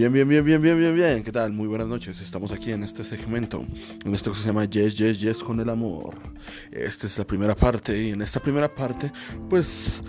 [0.00, 1.22] Bien, bien, bien, bien, bien, bien, bien.
[1.22, 1.52] ¿Qué tal?
[1.52, 2.22] Muy buenas noches.
[2.22, 3.66] Estamos aquí en este segmento,
[4.02, 6.14] en esto que se llama Yes, Yes, Yes con el amor.
[6.72, 9.12] Esta es la primera parte y en esta primera parte,
[9.50, 10.02] pues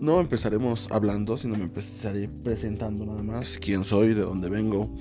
[0.00, 4.96] no empezaremos hablando, sino me empezaré presentando nada más quién soy, de dónde vengo.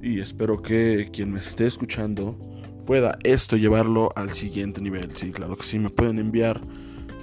[0.00, 2.38] Y espero que quien me esté escuchando
[2.86, 5.10] pueda esto llevarlo al siguiente nivel.
[5.16, 6.60] Sí, claro que sí, me pueden enviar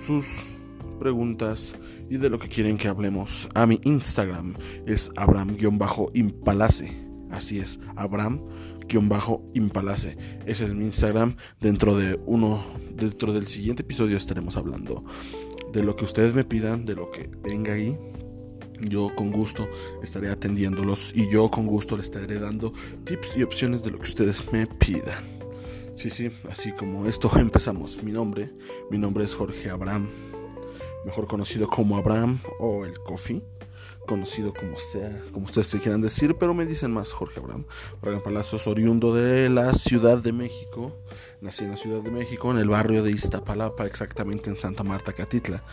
[0.06, 0.60] sus
[1.02, 1.76] preguntas
[2.12, 4.54] y de lo que quieren que hablemos a mi Instagram.
[4.86, 6.92] Es Abraham-Impalace.
[7.32, 10.16] Así es, Abraham-Impalace.
[10.46, 11.38] Ese es mi Instagram.
[11.60, 15.04] Dentro de uno, dentro del siguiente episodio estaremos hablando
[15.74, 17.98] de lo que ustedes me pidan, de lo que venga ahí.
[18.80, 19.68] Yo con gusto
[20.04, 22.74] estaré atendiéndolos y yo con gusto les estaré dando
[23.06, 25.42] tips y opciones de lo que ustedes me pidan.
[25.96, 28.04] Sí, sí, así como esto empezamos.
[28.04, 28.54] Mi nombre,
[28.92, 30.08] mi nombre es Jorge Abraham
[31.06, 33.42] mejor conocido como Abraham o el Coffee,
[34.06, 37.66] conocido como sea, como ustedes se quieran decir, pero me dicen más Jorge Abraham.
[38.02, 40.98] Abraham Palacios, oriundo de la Ciudad de México,
[41.42, 45.14] nací en la Ciudad de México, en el barrio de Iztapalapa, exactamente en Santa Marta,
[45.14, 45.64] Catitla.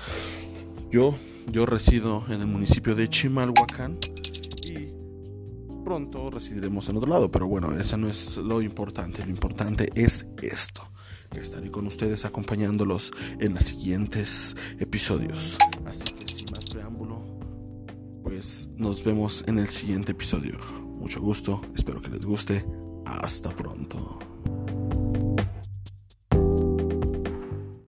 [0.90, 1.16] Yo,
[1.50, 3.98] yo resido en el municipio de Chimalhuacán
[4.62, 4.92] y
[5.84, 10.26] pronto residiremos en otro lado, pero bueno, eso no es lo importante, lo importante es
[10.42, 10.82] esto
[11.32, 15.58] estaré con ustedes acompañándolos en los siguientes episodios.
[15.86, 17.22] Así que sin más preámbulo,
[18.22, 20.58] pues nos vemos en el siguiente episodio.
[20.98, 22.64] Mucho gusto, espero que les guste.
[23.06, 24.18] Hasta pronto.